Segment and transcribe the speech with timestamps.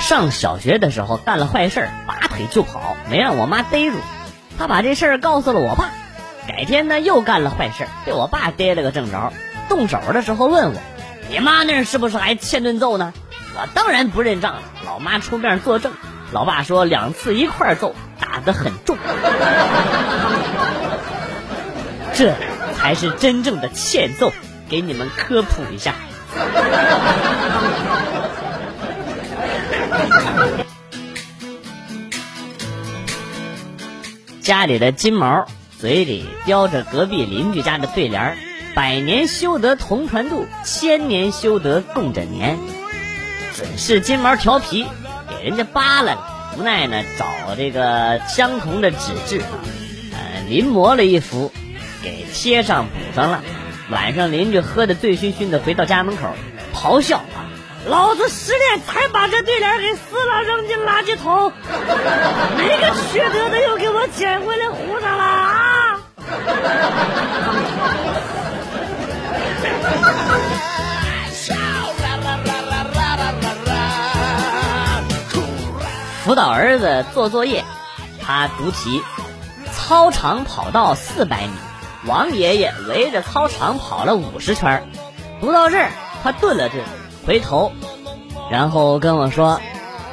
[0.00, 3.96] 上小学的时候干了坏事儿，拔腿就跑，没让我妈逮住。
[4.56, 5.90] 他把这事儿告诉了我爸，
[6.46, 9.32] 改天呢又干了坏事儿，被我爸逮了个正着。
[9.68, 10.80] 动手的时候问我
[11.28, 13.12] ：“你妈那是不是还欠顿揍呢？”
[13.58, 15.92] 我当然不认账了，老妈出面作证。
[16.30, 18.96] 老爸说两次一块揍，打得很重。
[22.16, 22.34] 这
[22.74, 24.32] 才是真正的欠揍，
[24.70, 25.94] 给你们科普一下。
[34.40, 35.46] 家里的金毛
[35.78, 38.38] 嘴里叼着隔壁邻居家的对联
[38.74, 42.56] 百年修得同船渡，千年修得共枕眠。”
[43.54, 44.86] 准是金毛调皮，
[45.28, 49.60] 给人家扒了，无奈呢找这个相同的纸质啊，
[50.14, 51.52] 呃临摹了一幅，
[52.10, 53.42] 给贴上补上了。
[53.90, 56.34] 晚上邻居喝的醉醺醺的，回到家门口，
[56.74, 57.46] 咆哮啊！
[57.86, 61.52] 老子失恋才把这对联给撕了，扔进垃圾桶。
[62.56, 66.00] 哪个缺德的又给我捡回来糊上了啊？
[76.24, 77.64] 辅导儿子做作业，
[78.20, 79.00] 他读题：
[79.72, 81.52] 操场跑道四百米，
[82.06, 84.88] 王爷爷围着操场跑了五十圈。
[85.40, 85.90] 读到这儿，
[86.22, 86.82] 他顿了顿，
[87.26, 87.72] 回头，
[88.50, 89.60] 然后跟我说：“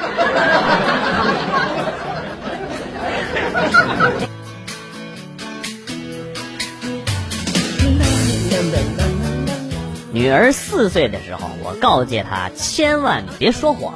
[10.12, 13.94] 女儿四岁的时候，我告诫她千万别说谎。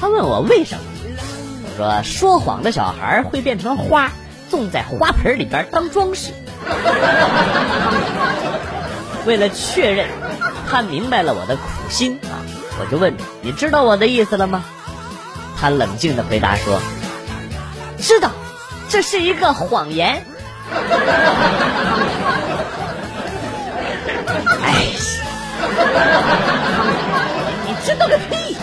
[0.00, 0.84] 她问我为什么，
[1.64, 4.10] 我说说谎的小孩会变成花，
[4.50, 6.32] 种在花盆里边当装饰。
[9.26, 10.06] 为了确认
[10.70, 12.40] 她明白了我的苦心啊，
[12.80, 14.64] 我就问你知道我的意思了吗？
[15.60, 16.80] 他冷静的回答说
[17.98, 18.30] ：“知道，
[18.88, 20.24] 这是一个谎言。
[24.62, 24.86] ”哎，
[27.66, 28.56] 你知道个屁！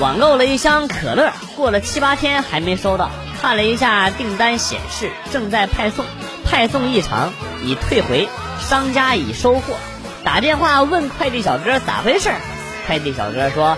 [0.00, 3.10] 网购了一箱可乐，过了七八天还没收到，
[3.42, 6.04] 看了一下订单显示正在派送。
[6.50, 8.28] 派送异常，已退回，
[8.58, 9.74] 商家已收货。
[10.24, 12.36] 打电话问快递小哥咋回事儿
[12.86, 13.76] 快递小哥说：“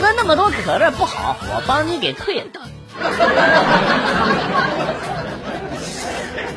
[0.00, 2.46] 喝那么多可乐不好，我帮你给退了。”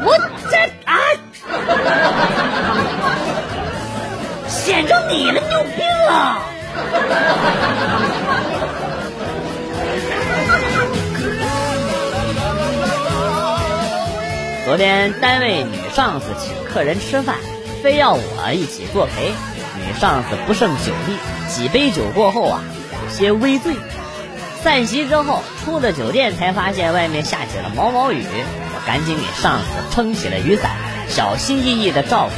[0.02, 0.18] 我
[14.80, 17.36] 天单位女上司请客人吃饭，
[17.84, 19.34] 非要我一起作陪。
[19.86, 21.18] 女上司不胜酒力，
[21.50, 23.74] 几杯酒过后啊，有些微醉。
[24.64, 30.72] 散席之后，出了酒店才发现外面下起了毛毛雨，我赶紧给上司撑起了雨伞，
[31.10, 32.32] 小心翼翼的照顾。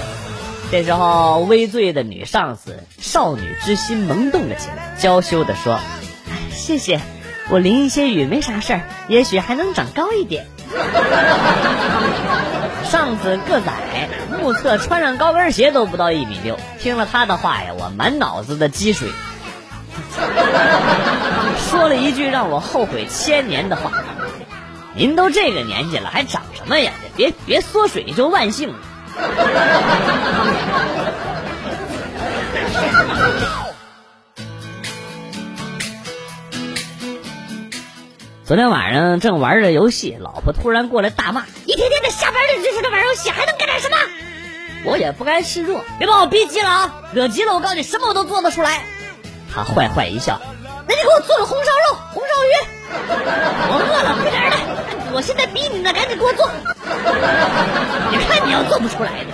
[0.72, 5.80] 这时候，微醉的女上司少女之心萌动了起来，娇羞的说
[6.52, 7.02] ：“谢谢，
[7.50, 10.48] 我淋一些雨没啥事儿，也许还能长高一点。”
[12.90, 13.72] 上次个仔，
[14.42, 16.58] 目测穿上高跟鞋都不到一米六。
[16.80, 19.10] 听了他的话呀，我满脑子的积水，
[21.70, 23.92] 说了一句让我后悔千年的话
[24.96, 26.92] ：“您都这个年纪了，还长什么呀？
[27.16, 28.76] 别别缩水就万幸了。
[38.51, 43.95] 昨天晚上正玩着游戏，老婆突然过来大骂：“一天天的下班了就知道玩游戏，还能干点什么？”
[44.83, 46.94] 我也不甘示弱，别把我逼急了啊！
[47.13, 48.81] 惹急了，我告诉你，什么我都做得出来。
[49.56, 50.42] 他坏坏一笑
[50.86, 52.50] ：“那你给我做个红烧肉、红烧鱼。”
[53.71, 54.57] 我饿了，快点的！
[55.13, 56.45] 我现在逼你呢，赶紧给我做。
[58.12, 59.31] 你看你要做不出来的。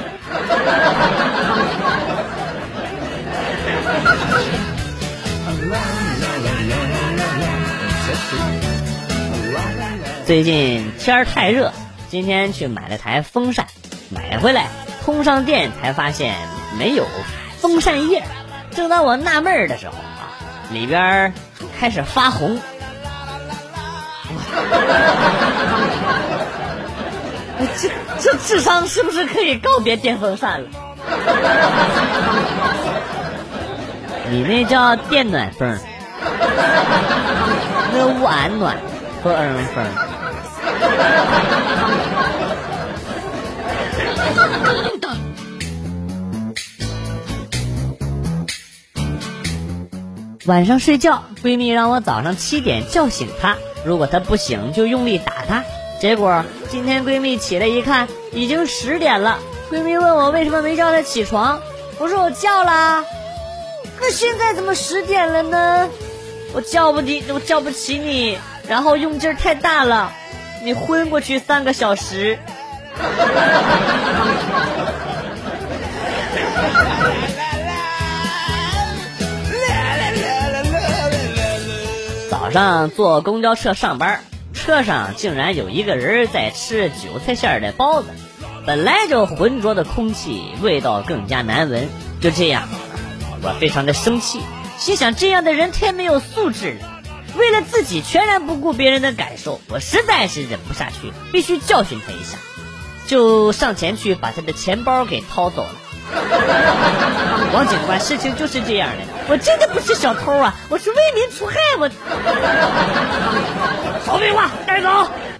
[10.28, 11.72] 最近天儿太热，
[12.10, 13.66] 今天去买了台风扇，
[14.10, 14.68] 买回来
[15.06, 16.36] 通上电才发现
[16.78, 17.08] 没有
[17.60, 18.26] 风扇叶。
[18.72, 20.36] 正当我纳闷儿的时候啊，
[20.70, 21.34] 里边
[21.80, 22.60] 开始发红。
[27.78, 27.90] 这
[28.20, 30.68] 这智商是不是可以告别电风扇了？
[34.30, 35.80] 你那叫电暖风，
[37.94, 38.76] 那晚暖
[39.24, 39.86] 和儿风。
[50.46, 55.66] 晚上睡觉，闺蜜让我早上七点叫醒她，如果她不醒就用力打她。
[56.00, 59.40] 结果今天闺蜜起来一看，已经十点了。
[59.70, 61.60] 闺蜜问我为什么没叫她起床，
[62.00, 63.04] 我说我叫了。
[64.00, 65.90] 那现在怎么十点了呢？
[66.54, 68.38] 我叫不起，我叫不起你，
[68.70, 70.14] 然后用劲儿太大了，
[70.64, 72.38] 你昏过去三个小时。
[82.30, 84.22] 早上坐公交车上班。
[84.54, 88.10] 车上竟然有一个人在吃韭菜馅的包子，
[88.66, 91.88] 本来就浑浊的空气，味道更加难闻。
[92.20, 92.68] 就这样，
[93.44, 94.42] 我非常的生气，
[94.78, 96.97] 心想这样的人太没有素质了。
[97.38, 102.38] 为了自己全然不顾别人的感受，我实在是忍不下去，必须教训他一下，
[103.06, 105.76] 就上前去把他的钱包给掏走了。
[107.54, 111.90] 王警官，事情就是这样的，我真的不是小偷啊，我是为民除害，我。
[114.06, 114.90] 少废话，带走。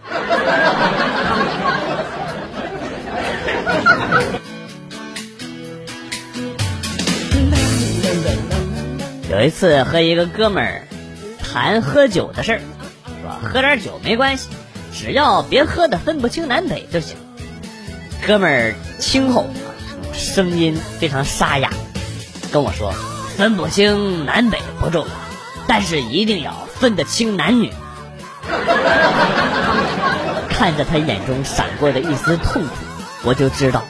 [9.30, 10.87] 有一次和一个哥们儿
[11.52, 14.50] 谈喝酒的事儿，是吧喝点酒没关系，
[14.94, 17.16] 只要别喝的分不清南北就行。
[18.26, 19.48] 哥们儿轻吼。
[20.14, 21.70] 声音非常沙哑，
[22.52, 22.92] 跟我说
[23.38, 25.12] ：“分不清南北不重要，
[25.68, 27.72] 但是一定要分得清男女。
[30.50, 32.70] ”看着他眼中闪过的一丝痛苦，
[33.26, 33.84] 我就知道，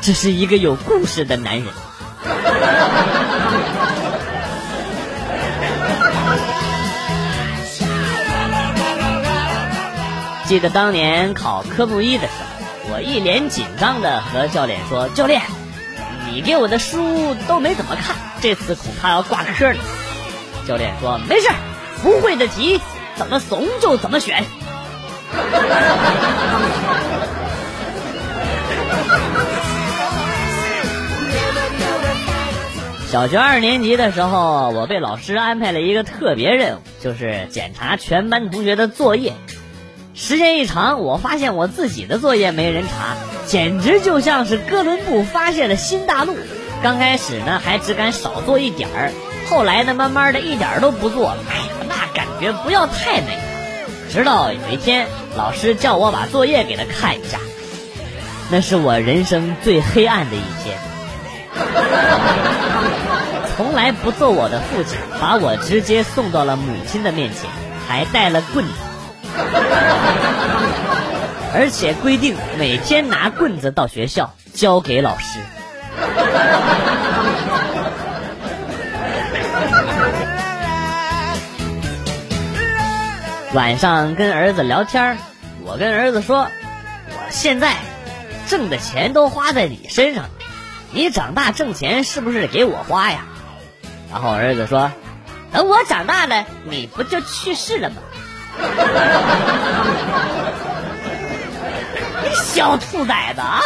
[0.00, 1.66] 这是一个有故事的男人。
[10.46, 12.44] 记得当年考科目一的时候。
[12.86, 15.40] 我一脸紧张的和教练说：“教练，
[16.30, 19.78] 你给我的书都没怎么看，这次恐怕要挂科了。”
[20.68, 21.48] 教练说：“没事，
[22.02, 22.78] 不会的题
[23.16, 24.44] 怎么怂就怎么选。
[33.10, 39.32] ”小学二年级的时候，我被老师安排了一个特别任务，就是检查全班同学的作业。
[40.16, 43.16] 时间一长，我发现我自己的作业没人查，
[43.46, 46.36] 简直就像是哥伦布发现了新大陆。
[46.84, 49.10] 刚开始呢，还只敢少做一点儿，
[49.50, 51.38] 后来呢，慢慢的一点儿都不做了。
[51.50, 53.40] 哎呀，那感觉不要太美。
[54.08, 57.40] 直到有一天，老师叫我把作业给他看一下，
[58.52, 60.78] 那是我人生最黑暗的一天。
[63.56, 67.50] 从来不揍我的父亲，把我直接送到了母亲的面前，
[67.88, 68.72] 还带了棍子。
[71.54, 75.38] 而且规定每天拿棍子到学校交给老师。
[83.54, 85.16] 晚上跟儿子聊天
[85.64, 86.48] 我跟儿子说
[87.08, 87.76] ：“我现在
[88.48, 90.24] 挣的钱都花在你身上，
[90.90, 93.20] 你长大挣钱是不是给我花呀？”
[94.12, 94.90] 然后儿子说
[95.52, 97.96] ：“等我长大了，你不就去世了吗？”
[102.22, 103.60] 你 小兔崽子啊！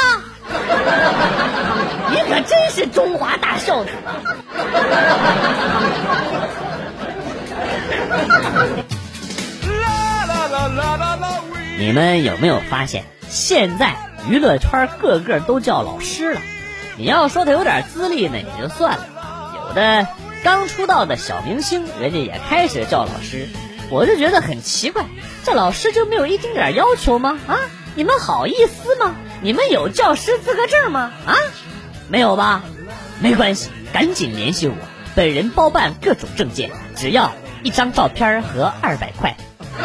[2.10, 4.16] 你可真是中华大孝子啊！
[11.78, 13.94] 你们有没有发现，现在
[14.28, 16.40] 娱乐圈个个都叫老师了？
[16.96, 19.04] 你要说他有点资历呢，也就算了，
[19.68, 20.06] 有的
[20.42, 23.46] 刚出道的小明星，人家也开始叫老师，
[23.90, 25.04] 我就觉得很奇怪，
[25.44, 27.38] 这老师就没有一丁点要求吗？
[27.46, 27.58] 啊，
[27.94, 29.14] 你们好意思吗？
[29.40, 31.12] 你们有教师资格证吗？
[31.26, 31.34] 啊，
[32.08, 32.62] 没有吧？
[33.20, 34.74] 没关系，赶紧联系我，
[35.14, 39.34] 本人包办各种证件，只要一张照片和二百块。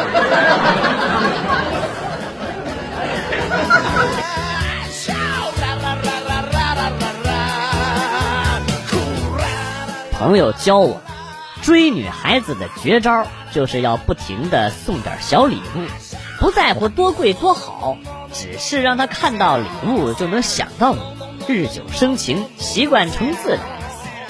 [10.12, 11.00] 朋友教我，
[11.64, 15.86] 追女孩子的绝招就是要不停的送点小礼物，
[16.38, 17.96] 不在乎多贵多好，
[18.34, 21.00] 只是让她看到礼物就能想到你，
[21.48, 23.60] 日久生情，习惯成自然。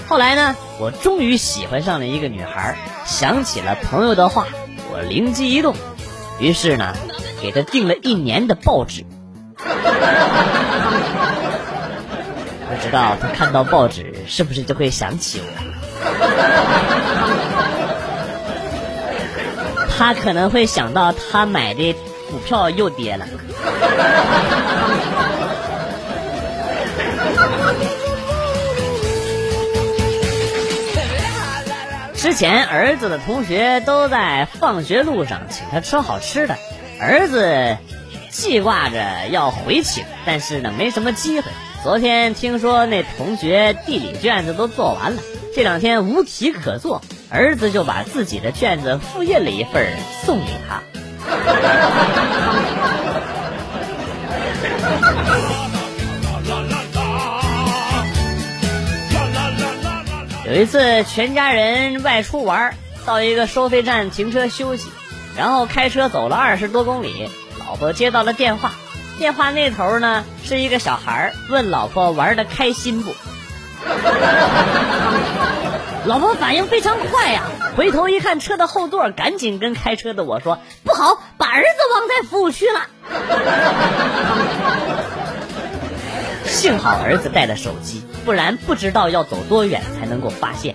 [0.06, 4.46] 后来呢，我终于喜欢上了一个女孩，想起了朋友的话，
[4.92, 5.74] 我灵机一动，
[6.38, 6.94] 于是呢，
[7.42, 9.04] 给她订了一年的报纸。
[9.58, 9.66] 不
[12.80, 16.83] 知道她看到报纸是不是就会想起我？
[19.96, 21.94] 他可能会想到他买的
[22.30, 23.26] 股票又跌了。
[32.16, 36.56] 之前儿子的同学都在放学路上请他吃好吃的，
[36.98, 37.76] 儿子
[38.30, 41.50] 记挂着要回请，但是呢没什么机会。
[41.84, 45.22] 昨天听说那同学地理卷子都做完了。
[45.54, 49.92] 这两天无题可做，儿子就把自己的卷子复印了一份
[50.24, 50.82] 送给他。
[60.48, 62.74] 有一次，全家人外出玩，
[63.04, 64.88] 到一个收费站停车休息，
[65.36, 68.72] 然后开车走了二十多公里，老婆接到了电话，
[69.18, 73.14] 电话那头呢是一个小孩问老婆玩的开心不？
[76.06, 77.42] 老婆反应非常快呀，
[77.76, 82.80] 回头一看车的后座，赶紧跟开车的我说：“不好，把儿子忘在服务区了。”
[86.46, 90.74] 幸好儿子带了手机，不然不知道要走多远才能够发现。